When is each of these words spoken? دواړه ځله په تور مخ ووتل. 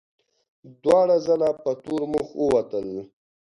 دواړه 0.81 1.15
ځله 1.25 1.49
په 1.63 1.71
تور 1.83 2.01
مخ 2.13 2.27
ووتل. 2.41 2.87